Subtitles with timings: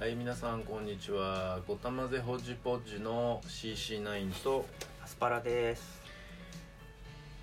[0.00, 1.58] はい皆さんこんにちは。
[1.66, 4.64] ごたまぜほじぽじの CC9 と、
[5.02, 6.00] アスパラです。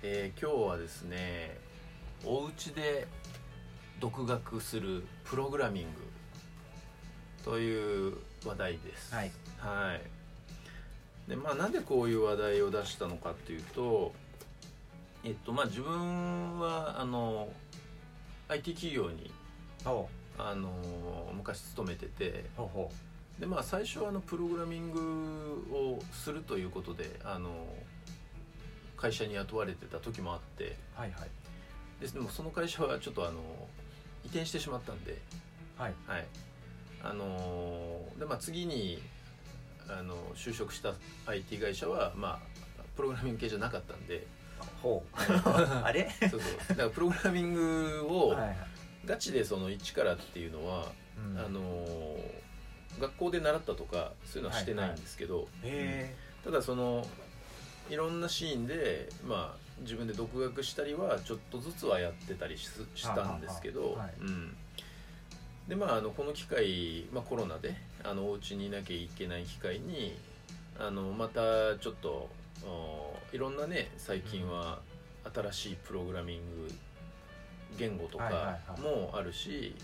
[0.02, 1.58] えー今日はですね
[2.24, 3.06] お家で
[4.00, 5.90] 独学するプログラミング
[7.44, 8.16] という
[8.46, 9.14] 話題です。
[9.14, 9.30] はい。
[9.58, 9.94] は
[11.26, 11.28] い。
[11.28, 14.14] でまあなんでこういう話題を出したのかっていうと
[15.24, 17.50] えっとまあ自分はあの
[18.48, 19.30] IT 企業に
[19.84, 20.70] ほあの
[21.34, 22.44] 昔勤めてて
[23.38, 27.50] でまあ最初はあのプログラミングをするということであの
[28.96, 31.28] 会社に雇われてた時もあってうはいはい。
[32.00, 33.40] ですでもその会社はちょっとあの
[34.24, 35.18] 移転してしまったんで、
[35.78, 35.94] はい。
[36.06, 36.26] はい。
[37.02, 39.00] あのでまあ、次に
[39.88, 40.94] あの就職した
[41.26, 44.26] IT 会社は、まあ、プログラミング系じゃなかったんで。
[44.82, 45.16] ほう。
[45.84, 46.10] あれ？
[46.30, 46.68] そうそう。
[46.70, 48.56] だからプログラミングをはいはい
[49.06, 51.38] ガチでその一からっていうのは、うん。
[51.38, 52.16] あの
[53.00, 57.06] 学校で習ったとかそういうのはしてないんですけど、へただその
[57.90, 64.14] いろんなシーンで、まあ、自分で独学したりはちょっとずつはやってたりししたんですけど、はい。
[64.20, 64.56] うん、
[65.68, 70.16] でまああのこの機会、まあ、コロナであのお家にいなきゃいけない機会に
[70.78, 72.28] あのまたちょっと
[72.64, 74.80] おいろんなね最近は
[75.34, 76.72] 新しいプログラミング
[77.76, 79.74] 言語とかはいもあるし、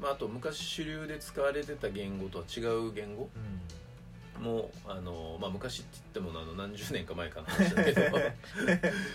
[0.00, 3.38] まあ、あと昔主流で使われてた言語とは違う言語う
[4.40, 4.42] ん。
[4.42, 8.00] もあの、まあ、昔って言ってもあの何十年か前かの話だけど。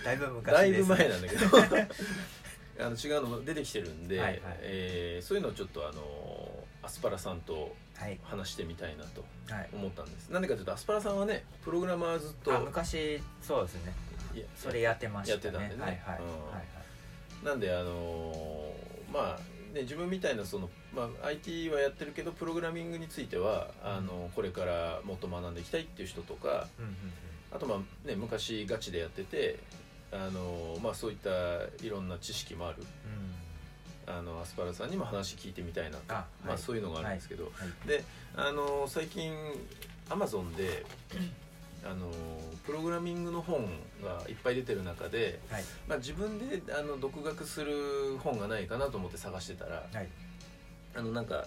[0.06, 1.46] だいぶ昔だいぶ前なんだけど。
[2.80, 4.40] あの違うのも出てきてるんで、はいはい。
[4.62, 8.20] えーそういうのをちょっとあのアスパラさんとはい。
[8.24, 9.70] 話してみたいなとはい。
[9.74, 10.30] 思ったんです。
[10.30, 13.94] なんでかというとアスパラさんはねプログラマーずっとあ昔そうですね。
[14.56, 15.42] それやってましたね。
[15.44, 15.82] やってたんでね。
[15.82, 16.22] はいはい。
[16.22, 16.52] うん。
[16.52, 16.77] はい
[17.44, 18.72] なんであの
[19.12, 26.68] まあね、自分みたいなその、まあ、IT はやってるけどプログラミングについてはあのこれからもっと学んでいきたいっていう人とか
[27.52, 29.60] あとまあね昔ガチでやってて
[30.12, 31.30] あの、まあ、そういった
[31.86, 32.78] いろんな知識もある。
[32.80, 33.38] うん。
[34.10, 36.58] あのアスパラさんにも話聞いてみたいなとあまあ、はい。
[36.58, 37.50] そういうのがあるんですけど、は
[37.86, 37.88] い。
[37.88, 38.04] で
[38.38, 39.34] あの最近
[40.10, 40.86] アマゾンで
[41.90, 42.12] あの
[42.66, 43.66] プログラミングの本
[44.04, 45.64] がいっぱい出てる中で、はい。
[45.88, 50.08] まあ、自分であの独学する本がないかなと思って探してたらはい。
[50.96, 51.46] あのなんか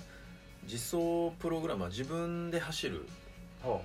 [0.65, 3.07] 実装プログラマー自分で走る
[3.63, 3.83] ほ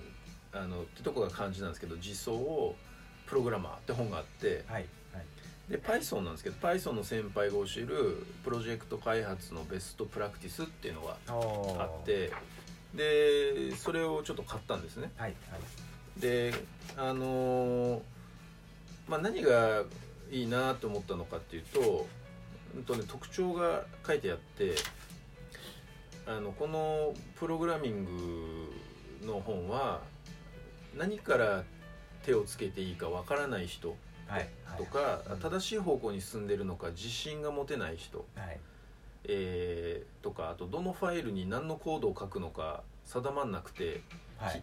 [0.53, 2.75] あのってとこが漢字なんですけど実装
[3.25, 4.85] プログラマーって本があってうはい。
[5.13, 5.72] はい。
[5.72, 12.31] で Python なんですけど Python の先輩が教えるプロジェクト開発のベストプラクティスっていうのがあって
[12.93, 15.11] でそれをちょっと買ったんですね。
[15.17, 15.35] はい。
[15.51, 15.84] はい
[16.20, 16.53] で
[16.98, 18.02] あのー
[19.08, 19.84] まあ何が
[20.31, 22.08] いいなと思ったのかっていうと,、
[22.76, 24.76] うんとね、特徴が書いてあって
[26.26, 30.02] あのこのプログラミングの本は
[30.98, 31.64] 何から
[32.24, 33.96] 手をつけていいかわからない人
[34.28, 38.59] はいとか、正しい方向に進んでるのか自信が持てない人、はい。
[39.24, 44.02] えーとかあとどのファイルに何のコードを書くのか定まんなくて、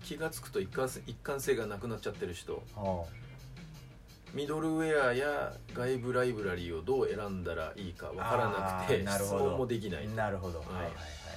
[0.02, 2.62] 気が付くと一貫性一貫性がなくなっちゃってる人。
[2.74, 3.06] ほ
[4.34, 10.60] ミドルウェアや外部ライブラリーをどう選んだらいいかわからなくて質問もできないなるほど。
[10.60, 10.76] はいうん。
[10.76, 10.92] はいはい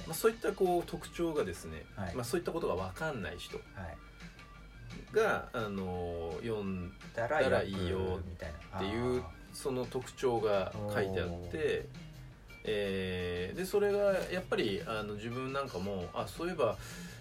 [0.06, 2.14] まあ、そういったこう特徴がですね、はい。
[2.14, 3.96] まあ、そういったことがわかんない人はい。
[5.14, 11.88] が、あのー読んだだらいいよみたいなっていうその特徴が書いてあって、
[12.64, 16.76] えーでそれがやっぱりあの自分なんかもあそういえば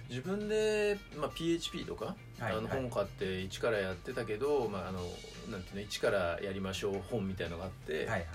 [0.09, 2.81] 自分で、まあ、PHP とか、はいあのはい。
[2.81, 4.99] 本買って一からやってたけど、まあ、あの
[5.49, 8.25] なんていうの一からやりましょう本みたいのがあって、はいはいはい。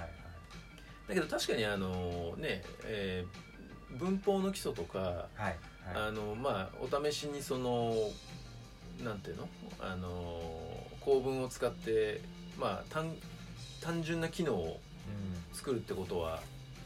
[1.08, 3.50] だけど確かにあのね、えー
[3.98, 5.56] 文法の基礎とか、はいはい。
[5.96, 7.92] あのまあお試しにその
[9.02, 9.48] なんていうの
[9.80, 10.40] あの
[11.00, 12.20] 構文を使って
[12.56, 13.12] まあ単
[13.80, 15.56] 単純な機能をうん。
[15.56, 16.40] 作るってことは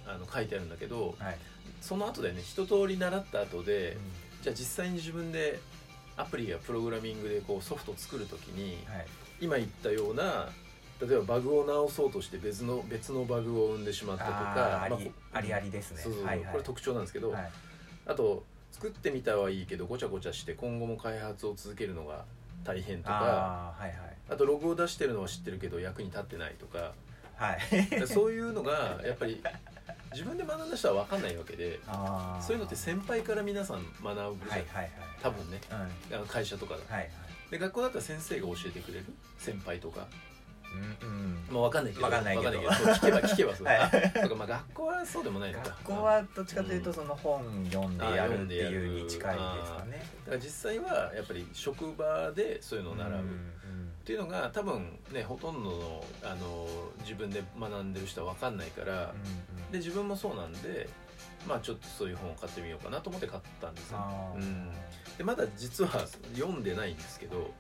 [0.07, 1.39] あの書いてあるんだけどはい。
[1.83, 2.41] その後でね。
[2.43, 3.99] 一通り習った後で、
[4.45, 5.59] じゃあ実際に自分で
[6.19, 9.07] アプリやプログラミングでこうソフトを作る時に、はい。
[9.41, 10.49] 今言ったような
[11.01, 16.03] 例えばバグを直そうとして別の別のバグを生んでしまったとかまあーありありありですね。
[16.03, 16.53] そうそうはいはい。
[16.53, 17.51] これ特徴なんですけど、はい。
[18.07, 22.27] あと作ってみたはいいけどごちゃごちゃして今後も開発を続けるのが
[22.65, 23.99] 大変とかあーはいはい。
[24.29, 26.93] あとログを出してるのは知ってるけど役に立ってないとか
[27.37, 28.07] はい。
[28.07, 29.43] そういうのがやっぱり
[30.15, 31.81] 自分で学んだ人は分かんないわけで
[32.41, 34.91] そういうのって先輩から皆さん学ぶじゃん、はいはいはい。
[35.23, 35.61] 多分ね。
[36.13, 36.27] うん。
[36.27, 37.11] 会社とかではい。
[37.51, 39.07] で学校だったら先生が教えてくれる？
[39.39, 40.07] 先輩とか
[41.03, 41.45] うんうん。
[41.51, 42.51] まあわかんないけどわかんないけど。
[42.51, 43.67] 聞けば 聞けばそう。
[43.67, 44.29] はい。
[44.29, 45.69] かまあ学校はそうでもないのか。
[45.69, 50.07] 学校はどっちかというとうんその本読んでやるっていうに近いですかね。
[50.25, 53.25] だから実際はやっぱり職場でそういうのを習う、っ
[54.05, 56.67] ていうのが多分ねほとんどのあの
[57.01, 59.15] 自分で学んでる人は分かんないから、
[59.71, 60.89] で自分もそうなんで
[61.47, 63.99] まあちょっとそういう本を買ってみようかなと思って買ったんですよ、
[64.37, 64.71] うん、
[65.19, 65.91] でまだ実は
[66.35, 67.51] 読んでないんですけど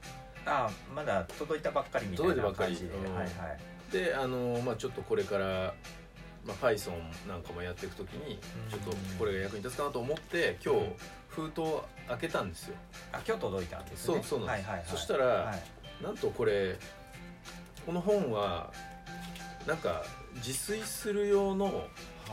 [0.46, 2.94] あーまだ届いたばっかりみたいな感じで。
[2.94, 3.32] うんはいはい。
[3.92, 5.74] であの、まあ、ちょっとこれから、
[6.44, 6.92] まあ、Python
[7.28, 8.38] なんかもやっていく時に
[8.70, 10.80] ちょっとこれが役に立つかなと思って今日
[11.28, 12.74] 封筒を開けたんですよ。
[13.12, 14.14] あ今日届いたんですね。
[14.14, 14.88] そうそうなんです、はいはいはい。
[14.88, 16.02] そしたら、はい。
[16.02, 16.76] なんとこれ
[17.86, 18.72] この本は
[19.66, 20.04] なんか
[20.36, 21.84] 自炊する用の、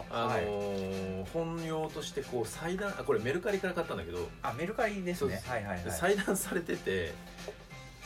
[0.09, 0.41] あのはい。
[0.45, 5.41] ー本用としてこう裁断あこれメルカリから買ったんだけど、あメルカリですね。
[5.45, 5.91] はいはいはい。
[5.91, 7.13] 裁断されてて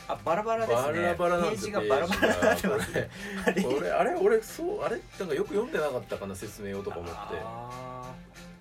[0.07, 3.09] あバラバラですバねラバラなんページがバラバラになってこますね。
[3.55, 3.89] れこれ？
[3.91, 5.01] あれ俺そうあれ？
[5.19, 7.15] なんかよく読んでなかったかな説明をとか思って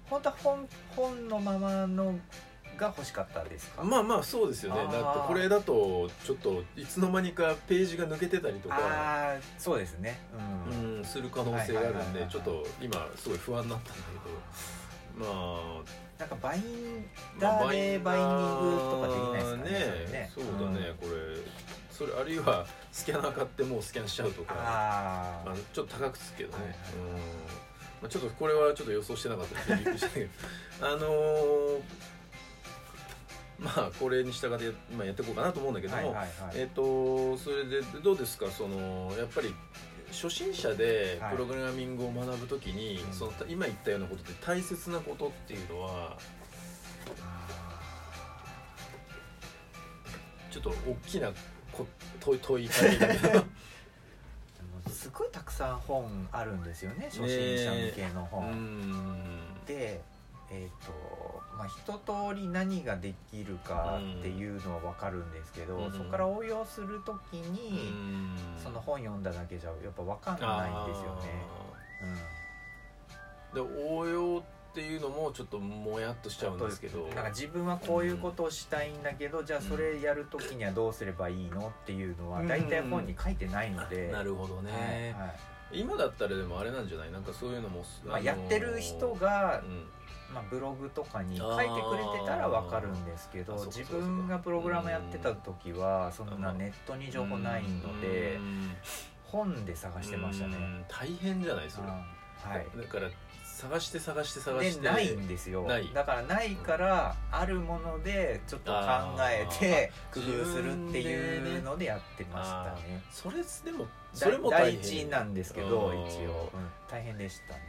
[0.08, 2.14] 本当は本本のままの
[2.76, 3.84] が欲しかったですか？
[3.84, 4.80] まあまあそうですよね。
[4.90, 9.36] だってこれだとちょっといつの間にかページが抜けてたりとか。
[9.58, 10.18] そうですね。
[10.72, 14.34] うん、うん、する可能性があるんでちょっと今すごい不安になったんだけど。
[15.16, 15.82] まあ
[16.24, 17.04] なんかバイン
[17.38, 21.12] ダーでバインディングとかできないですかねねそうだね、これ。
[21.90, 26.78] それあるいは スキャナー買ってもうスキャンしちゃうとかあまあ、ちょっと高くつくけどね、はいはい
[27.10, 27.12] うん。
[27.14, 27.18] ま
[28.04, 30.30] あ、ちょっとこれはちょっと予想してなかったのでびっくりしたけど。
[30.80, 31.80] あのー
[33.56, 34.64] まあこれに従って、
[34.96, 36.28] まあ、やっていこうかなと思うんだけども、はいはいはい。
[36.56, 38.50] えっ、とそれでどうですか？
[38.50, 39.54] そのやっぱり
[40.14, 41.32] 初心者ではい。
[41.32, 43.12] プログラミングを学ぶときに、うん。
[43.12, 46.16] その今言ったようなことで大切なことっていうのは
[50.50, 51.32] ちょっと大きな
[51.72, 51.84] こ
[52.20, 53.28] 問い問いかけだけど。
[53.32, 53.44] でも
[54.88, 59.64] すごいたくさん本あるんですよね初心者向けのう本、ん。
[59.66, 60.00] で
[60.50, 60.92] えっ、と
[61.56, 65.92] まあ一通り何ができるかっていうのは分かるんですけど、うん。
[65.92, 68.36] そこから応用するときうに、ん
[68.84, 71.20] 本読んだだけじゃやっぱ分かんないんですよね、
[73.52, 73.54] あー。
[73.54, 74.42] で応用っ
[74.74, 77.06] ていうのもちょっともやっとしちゃうんですけど。
[77.08, 82.48] なんか自分はこういうことをしたいんだけど、じゃあそれやるときにはどうすればいいのっていうのはうん。
[82.48, 85.80] 大体本に書いてないので、なるほどね、はいはい。
[85.80, 87.12] 今だったらでもあれなんじゃない？
[87.12, 89.86] なんかそういうのも、まあ、やってる人が、うん
[90.34, 98.70] まあ、ブログとかに書いてくれてたら分かるんですけど自分がプログラムやってた時はそんなネットに情報ないのでうん
[99.26, 100.56] 本で探してましたね。
[100.56, 100.84] うん。
[100.88, 102.66] 大変じゃないそれ、あーはい。
[102.76, 103.10] だから
[103.42, 104.80] 探して探して探して。
[104.82, 105.66] でないんですよ。
[105.92, 108.78] だからないからあるものでちょっと考
[109.20, 113.02] えて工夫するっていうのでやってましたね。
[113.10, 113.42] それで
[113.76, 116.68] もそそれも大第変一なんですけどうん一応、うん。
[116.88, 117.60] 大変でしたね。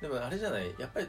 [0.00, 0.74] でもあれじゃない？
[0.78, 1.08] やっぱり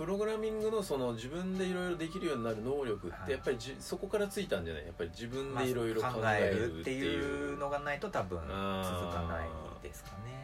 [0.00, 3.26] プログラミングのその自分でいろいろできるようになる能力っはい。
[3.26, 4.86] てやっぱりじそこからついたんじゃない？
[4.86, 9.48] やっぱり自分まあでいろいろ考考ええるっていいううのがないと多分続かない
[9.82, 10.40] ですかね。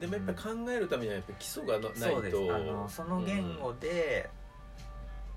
[0.00, 2.48] でもやっぱり考えるためにはやっぱり基礎がなないそうです。
[2.48, 4.28] とあのその言語で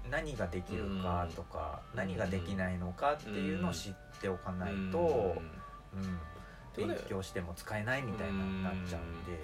[0.10, 2.00] 何ができるかとか、うん。
[2.00, 5.36] 何ができないのかっていうのを知っておかないと、
[5.94, 6.20] うん。
[6.76, 9.44] 勉強しても使えないみたいになっちゃうんで、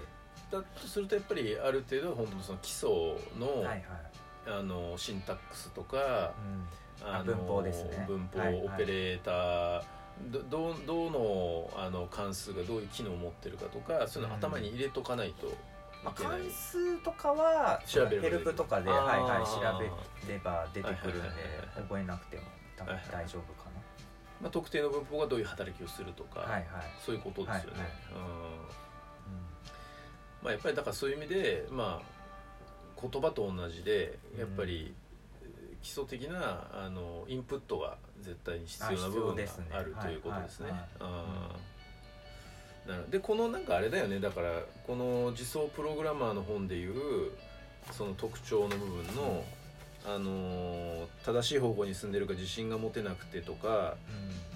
[0.51, 2.89] だとするとやっぱりある程度本当にその基礎
[3.39, 3.83] の,、はいはい、
[4.47, 6.65] あのシンタックスとかうん。
[7.03, 8.05] あの文法ですね。
[8.07, 8.65] 文法、はいはい。
[8.65, 9.83] オペレーター
[10.31, 15.49] どどうどのあの関数がどういう機能を持ってるかとかそういうのを頭に入れとかないとい
[16.05, 21.29] まあ、関数とかはヘルプとかで、はいはい、調べれば出てくるんで
[21.75, 22.43] 覚えなくても
[22.77, 23.65] 多分大丈夫か
[24.41, 26.65] まあ、特定の文法がどういう働きをするとか、な、はいはい、
[27.03, 27.81] そういうことですよね、はいはい。
[28.13, 28.85] うん
[30.45, 34.93] まあ、やっぱりだからそういう意味で、まあ、言葉と同じでやっぱり
[35.81, 39.41] 基礎的なあのインプットが絶対に必要な部分が
[39.73, 40.69] あるということですね。
[43.09, 44.19] でこのなんかあれだよね。
[44.19, 47.31] だからこの自走プログラマーの本でいう
[47.91, 49.43] その特徴の部分の、
[50.07, 53.95] あのー正しい方向に進んでるか自信が持てなくてとか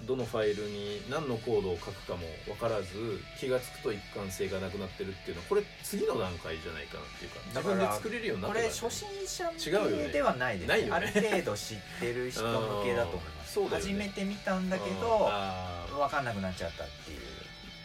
[0.00, 0.06] うん。
[0.06, 8.72] どのファイルに何のコードを書くかも分からず気が付くと一貫性がなくなってるっていうのはこれ次の段階じゃないかなっていうか自分で作れるようになこってから。
[8.72, 10.92] ねれ初心者向けではないですないよね。
[10.92, 13.60] ある程度知ってる人向けだと思います。
[13.60, 13.68] ね。
[13.70, 15.00] 初めて見たんだけうん。
[15.00, 15.08] ど
[15.98, 17.20] 分かんなくなっちゃったっていう、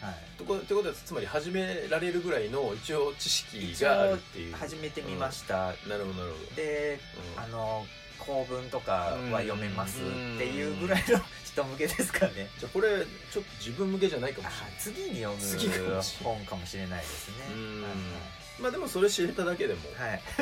[0.00, 4.54] はい、とこってことはつまり始められるぐらいの一応知識があるっていう。
[4.54, 6.56] 初めて見ました、なるほどなるほど。
[6.56, 7.00] で
[7.36, 7.42] うん。
[7.42, 7.86] あの
[8.18, 10.02] 構文とかは読めますっ
[10.38, 12.48] ていうぐらいの 人向けですかね。
[12.58, 14.72] じゃあこれちょっと自分向けじゃないかもしれない。
[14.78, 16.46] 次に読む本。
[16.46, 17.34] かもしれないですね。
[17.52, 17.82] うん。
[17.82, 17.92] はい
[18.58, 19.80] まあでもそれ知れただけでも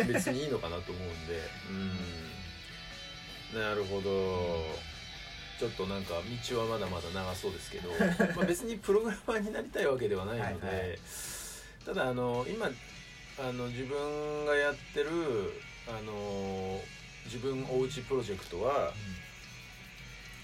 [0.07, 1.51] 別にいいのかなと思うんで。
[1.69, 3.59] うん。
[3.61, 4.94] なるほど
[5.59, 6.15] ちょっとなんか
[6.49, 7.91] 道はまだまだ長そうですけど
[8.37, 10.99] まあ別にプログラマーになりたいわけではないのではいはい。
[11.87, 15.11] ただあの今あの自分がやってる
[15.89, 16.81] あの
[17.27, 18.93] 自分おうちプロジェクトは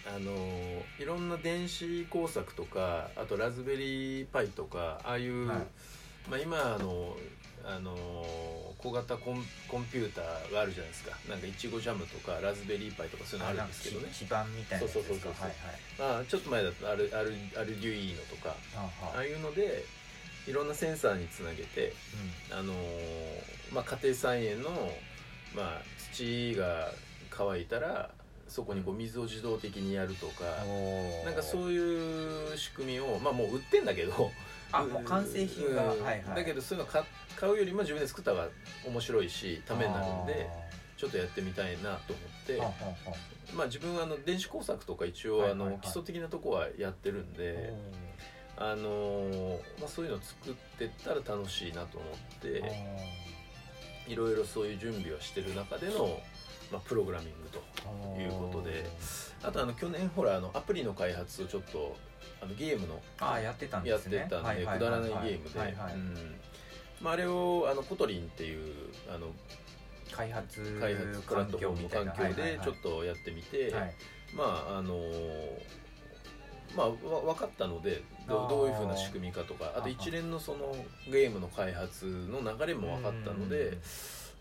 [0.06, 0.32] あの
[0.98, 5.58] いろんな電子工作とかあとラズベリーパイとかああいう、はい。
[6.28, 7.16] まあ、今あの
[7.64, 7.94] あの
[8.78, 11.16] 小型コンコンピューターがあるじゃないですか。
[11.28, 14.08] なんかいちごジャムとかラズベリーパイとかそういうのあるんですけどね。
[14.12, 15.52] 基板みたいなそうそうそうそうはい
[15.98, 19.18] まあ、ちょっと前だとアルアルアルデュイーノとかはいはあ。
[19.18, 19.84] あいうので
[20.46, 21.92] いろんなセンサーにつなげて、
[22.50, 22.72] あの
[23.72, 24.70] まあ、家庭菜園の、
[25.54, 26.92] まあ、土が
[27.30, 28.10] 乾いたら
[28.48, 34.30] そこにこう水を自動的にやるとか、うんなんかそういう仕組みを、まあ、もう売ってんだけど。
[34.72, 36.22] あもう完成品が、うんはい。
[36.22, 37.02] はいだけどそういうの買
[37.40, 38.48] 買うよりも自分で作った方が
[38.86, 40.46] 面白いしためになるんで
[40.98, 42.60] ちょっとやってみたいなと思って。
[43.54, 47.72] まあ自分はあの電子工作とか一応あの基礎的なとこはやってるんあで、
[48.56, 52.62] あのーまあ、そういうのを作ってったら楽しいなと思って
[54.06, 56.20] いろいろそういう準備をしてる中での、
[56.70, 58.86] まあ、プログラミングということで。
[59.42, 61.96] あとあの去年ほらあのアプリの開発をちょっと
[62.42, 65.60] あのゲームのあーやってたんでやっすねてたんでははくだらないゲームで、
[67.00, 68.74] まあ、あれをあの Kotlin っていう
[69.08, 69.28] あの
[70.12, 73.94] 開発開発プラットフォームの環境でちょっととやってみて、はい。
[74.34, 74.96] まああの
[76.76, 76.94] まあわ
[77.34, 80.76] 分かったのでどどういうふうな仕組みかとかあと一連のその
[81.10, 83.78] ゲームの開発の流れも分かったので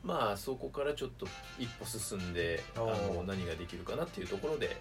[0.04, 4.78] まあそこからちょっと一歩進んであの何ができるかなっていうところで、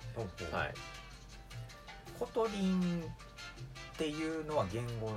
[0.52, 0.74] はい、
[2.18, 3.02] Kotlin
[3.94, 5.12] っていうのは言語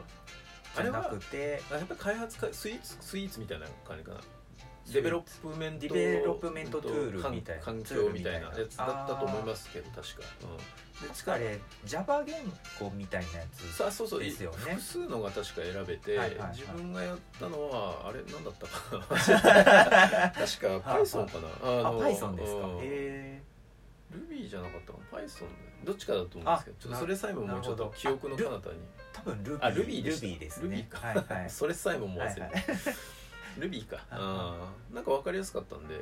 [0.76, 1.62] じゃなくて。
[1.72, 4.22] あやっぱり開発か suite suite みたいな感じかな。
[4.92, 7.64] development development tool みたいな。
[7.64, 10.24] 環境みたいなやつだったと思いますけど確か、
[11.02, 12.36] うん、確かあれ Java 言
[12.80, 14.58] 語みたいなやつさあそうそうですよね。
[14.58, 16.20] 複数のが確か選べて、
[16.52, 19.06] 自分がやったのはあれ何だったかな。
[20.32, 21.48] 確か Python かな。
[21.64, 22.68] あの Python ですか。
[22.68, 22.80] うん。
[22.82, 23.42] へ
[24.12, 25.46] Ruby じゃなかったかな？Python
[25.84, 28.60] どっちかだと思うんですけどちょっとそれさえももうちょっと記憶の彼方に。
[28.60, 28.62] ー。
[29.14, 30.28] 多分 Ruby あ Ruby でした。
[30.28, 30.76] Ruby ですね。
[30.78, 31.50] Ruby か、はいはい。
[31.52, 32.64] それさえももう忘れて、はいはい。
[33.60, 34.20] Ruby かはい
[34.90, 34.96] うん。
[34.96, 35.96] なんか分かりやすかったんで、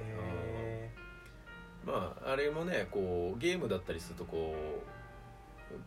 [1.85, 4.55] まああれもねこうゲームだったりするとこ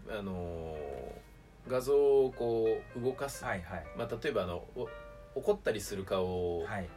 [0.09, 1.33] うあのー
[1.69, 3.87] 画像をこう動かす、ーはいはい。
[3.97, 4.89] まあ、例えばあのお
[5.37, 6.89] 怒ったりする顔をはい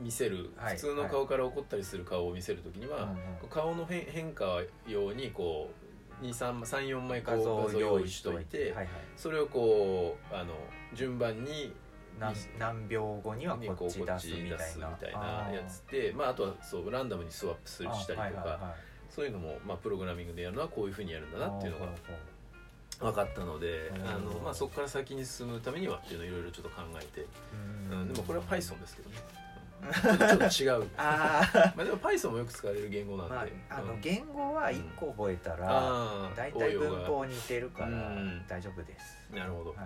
[0.00, 3.16] 見見せる、はい普通の顔から怒ったりする顔を見せるときには、うんうん
[3.48, 5.70] 顔の変変化用にこ
[6.22, 8.88] う34枚こう画像を用意しといてはいはい。
[9.16, 10.54] それをこうあの
[10.94, 11.72] 順番に
[12.18, 14.86] 何何秒後にはにこっち出すみたいな。
[14.88, 18.74] たいなやつでまあ、あとはそうランダムにスワップするしたりとか、はいはいはい。
[19.08, 21.86] そういうのも、まあ、プログラミングでやるのはこういうふうにやるんだなっていうのが
[23.00, 27.26] 分かったのでうんあの、まあ、そこから先に進むためにはっていうのをいろいろちょっと考えて、う
[27.92, 29.16] うん、でもこれは Python ですけどね。
[29.34, 29.39] うん
[29.80, 30.90] ちょっと違う。
[30.96, 34.00] ああまあでも Python もよく使われる言語なんで、まあ、あのうん。
[34.00, 36.98] 言語は1個覚えたら、大体応用が。
[36.98, 38.44] 文法似てるからうん。
[38.46, 39.76] 大丈夫です、なるほど、は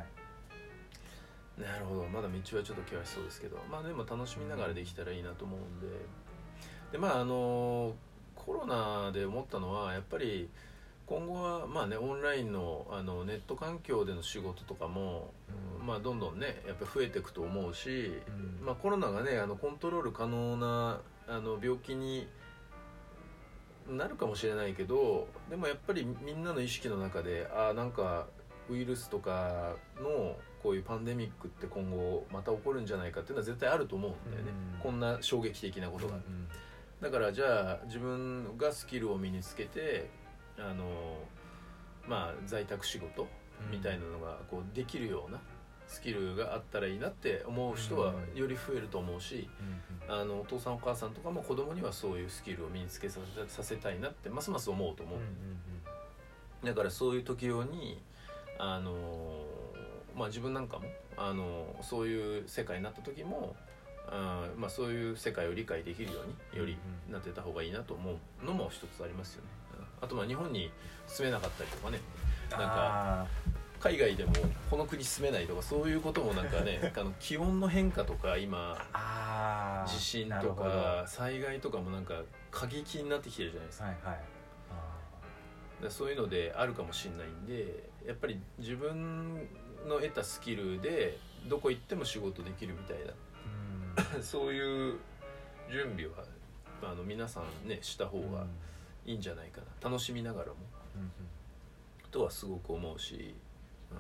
[1.59, 2.05] い、なるほど。
[2.05, 3.59] まだ道はちょっと険しそうですけど。
[3.71, 5.87] まあでも楽しみながらできたらいいなと思うんで。
[6.93, 7.95] でまああの
[8.37, 10.49] コロナで思ったのはやっぱり
[11.07, 15.33] 今後はまあねオンラインのあのネット環境での仕事とかも、
[15.81, 15.87] うん。
[15.87, 18.13] まあどんどんねやっぱり増えていくと思うし、
[18.61, 18.65] うん。
[18.65, 22.27] まあ、コロナがねあのコントロール可能なあの病気に
[23.89, 28.27] なるかもしれないけどでもやっぱりみんなの意識の中でああなんか
[28.71, 34.81] ウイルスとかのこういうパンデミックって今後また起こるんじゃないかっていうのは絶対あると思うんだよね、うん。
[34.81, 36.49] こんな衝撃的なことが、うん。
[37.03, 40.09] だからじゃあ自分がスキルを身につけて
[40.59, 41.19] あの
[42.07, 43.27] まあ在宅仕事
[43.71, 45.41] みたいなのがこうできるような
[45.87, 55.19] スキルがあったらいいなって思う人はより増えると思うし、うんあのお父さんお母さんとかも子供にはそういうスキルを身につけさせさせたいなってますます思うと思う、
[56.67, 58.03] だからそういう時用に
[58.59, 59.47] あの
[60.15, 60.85] まあ自分なんかも
[61.17, 63.57] あのそういう世界になった時も
[64.09, 66.77] あまあそういう世界を理解できるようにより
[67.09, 69.49] うんなってた方がいいなと思うのも一つありますよね。
[69.59, 69.64] うん
[70.05, 70.71] あとまあ日本に
[71.07, 71.99] 住めなかったりとかね。
[72.51, 73.27] なんかあ
[73.81, 74.33] 海外でも
[74.71, 78.79] この国住めないとかそういうこともなんかね あの気温の変化とか今
[79.87, 84.19] 地震とかは災害とかもなんか過激になってきてるじゃないですか,、いはい。
[85.85, 89.35] あそういうのであるかもしれないんでやっぱり自分
[89.87, 94.19] の得たスキルでどこ行っても仕事できるみたいーうん。
[94.19, 94.99] な そういう
[95.71, 96.25] 準備は
[96.83, 98.47] あの皆さんねした方が
[99.07, 99.91] いいんじゃないかな。
[99.91, 100.55] 楽しみながらも。
[100.97, 101.11] うん
[102.11, 103.35] とはすごく思うし、
[103.91, 103.95] う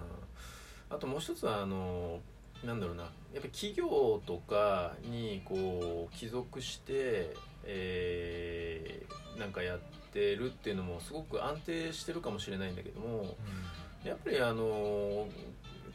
[0.92, 2.20] ん、あともう一つはあの
[2.64, 3.02] なんだろうな。
[3.02, 7.34] やっぱり企業とかにこう帰属して、
[7.64, 9.78] えーなんかやっ
[10.12, 13.36] てるっていうのもすごく安定してるかもしれないんだけども
[14.04, 15.26] やっぱりあの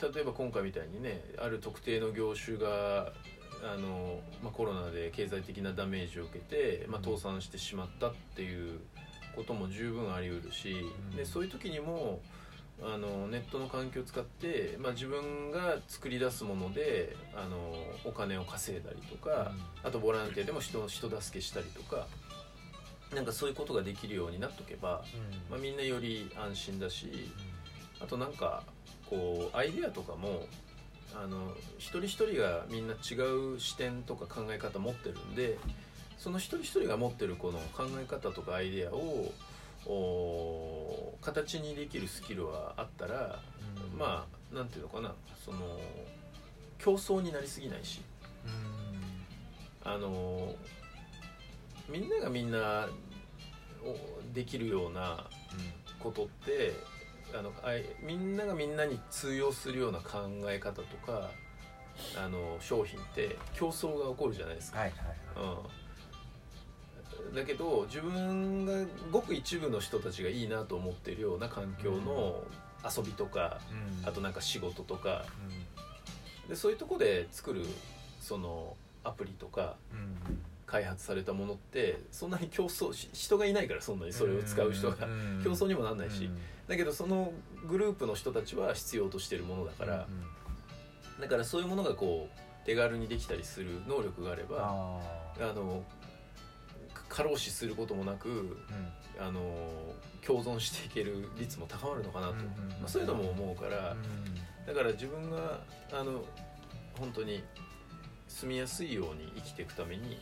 [0.01, 3.13] 例えば今回みたいにねある特定の業種が
[3.63, 8.79] あの、まあ、コロナで経済的なダメージを受けて、まあ、倒産してしまったっていう
[9.35, 11.15] ことも十分あり得るし、うん。
[11.15, 12.21] でそういう時にも
[12.81, 17.73] あのネットの環境を使って、まあ、自分が作り出すものであの
[18.05, 19.51] お金を稼いだりとか、
[19.83, 22.07] あとボランティアでも人人助けしたりとか
[23.13, 25.03] なんかそういうことができるようになっとけば、
[25.49, 27.31] まあ、みんなより安心だし
[27.99, 28.63] あとなんか
[29.09, 30.45] こうアイデアとかも
[31.15, 33.15] あの一人一人がみんな違
[33.55, 35.57] う視点とか考え方持ってるんで
[36.17, 39.31] その一人一人が持ってるこの考え方とかアイデアを
[39.85, 43.39] お形にできるスキルはあったら、
[43.97, 45.13] まあなんていうのかな
[45.45, 45.79] その
[46.77, 48.01] 競争になりすぎないし。
[49.83, 50.55] あの
[51.89, 52.87] みんながみんな
[53.83, 55.25] おできるような
[55.99, 56.73] ことって
[57.37, 61.31] あのあいみんながみんなに通用するような考え方とか
[62.17, 64.79] あの商品って競争が起こるじゃないですか。
[64.79, 64.99] はいはい
[65.45, 65.57] はい。
[67.27, 68.73] うん、だけど自分が
[69.11, 72.43] ごく一部の人たちがいいなと思ってるような環境の
[72.83, 73.59] 遊びとか、
[74.01, 74.07] うん。
[74.07, 75.25] あとなんか仕事とか
[76.47, 77.65] うでそういうとこで作る
[78.19, 80.39] そのアプリとかんうん
[80.69, 85.07] 開発されたものってそんなに競争し人がいないからそんなにそれを使う人が。
[85.07, 86.25] ん競争にもなんないし。
[86.25, 86.37] うん。
[86.67, 87.33] だけどその
[87.67, 90.07] グループの人たちは必要としてるものだから。
[90.09, 90.39] うん
[91.19, 95.01] だからそういうものがこう手軽にできたりする能力があれば
[95.37, 95.83] あの
[97.09, 98.57] 過労死することもなくうん。
[99.19, 99.41] あの
[100.25, 102.41] 共存していける率も高まるのかなと、ま
[102.85, 103.97] あ、そういうのも思うから
[104.65, 105.59] だから自分が
[105.91, 106.23] あの
[106.97, 107.43] 本当に
[108.29, 110.19] 住みやすいように生きていくために、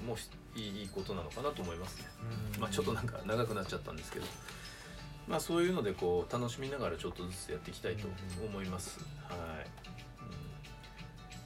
[0.00, 2.04] うん、もうしいいことなのかなと思いますね、
[2.54, 2.60] うん。
[2.60, 4.26] まあ、ちょっとなんか長くなっちゃったんですけど、
[5.26, 8.06] まあ、そういうのでこう楽しみながらちょっとずつやっていきたいと
[8.44, 9.66] 思います、はい、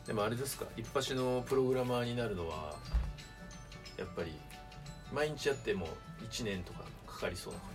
[0.00, 0.06] うん。
[0.06, 2.74] でもあれですか一発のプログラマーになるのは
[3.96, 4.32] やっぱり
[5.12, 5.88] 毎日やっても
[6.30, 7.70] 1年とかかかりそうな感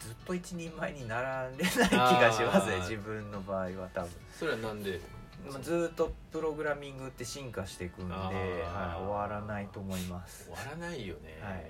[0.00, 4.10] じずっと一人前になられない気がしますね自分の場合は多分。
[4.38, 4.92] それはなんで？
[4.92, 5.15] まあ
[5.62, 10.44] ずっとプログラミングって進化していくんで、あはい、ー終わらないと思います。
[10.44, 11.64] 終わらないよね、はい。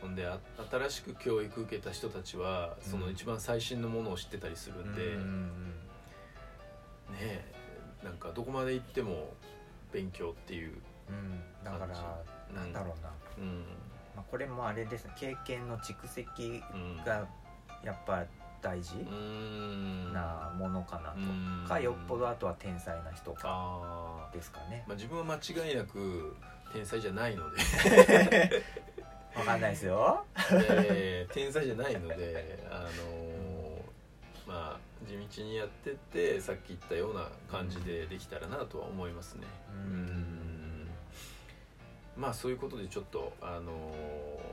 [0.00, 0.38] ほんであ
[0.70, 5.46] 新しく教育受けた人たちはその一番最新のものを知ってたりするんで、うん
[7.10, 7.44] ねえ
[8.04, 9.32] なんかどこまで行っても
[9.92, 10.74] 勉強っていう、
[11.08, 11.40] うん。
[11.64, 12.62] だからうんな。
[12.64, 13.64] んだろうな、うん。
[14.14, 15.12] まあ、これもあれですね。
[15.18, 17.26] 経験の蓄積うん、が
[17.82, 18.24] やっぱ
[18.60, 20.12] 大事うん。
[20.12, 21.20] なものかなと、う
[21.64, 21.64] ん。
[21.66, 23.40] かよっぽどあとは天才な人か。
[23.44, 24.82] あですかね。
[24.86, 26.36] ー、まあ、自分は間違いなく
[26.72, 27.58] 天才じゃないので。
[29.36, 30.24] わかんないですよ。
[30.50, 33.38] えー天才じゃないのであのー
[34.48, 39.46] まあ地道にやってってさっき言ったような感じでできたらなとは思いますね。
[39.70, 39.92] うん。
[39.92, 40.88] うん。
[42.16, 44.47] まあそういうことでちょっとあのー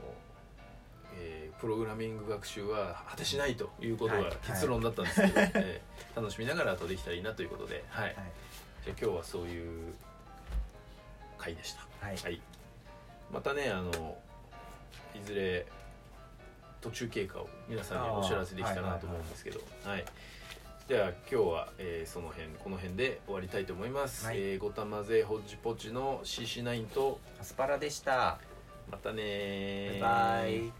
[1.60, 4.36] プログラミング学習は果てしないということがはい。
[4.46, 8.04] 結論だったんですけど、えー楽しみながらあとできたらいいなということで、はい。
[8.06, 8.14] はい。
[8.84, 9.94] じゃあ今日はそういう
[11.36, 11.86] 回でした。
[12.00, 12.16] はい。
[12.16, 12.40] はい、
[13.30, 14.16] またねあの
[15.14, 15.66] いずれ
[16.80, 20.04] 途中経過を皆さんにお知らせできたらなと思うんですけどはい
[20.88, 24.36] では今日は、えーその辺この辺で終わりたいと思います、はい。
[24.38, 28.38] えーごたまぜほっじぽっちの CC9 とアスパラでした。
[28.90, 30.00] またねー。
[30.00, 30.72] バイバイ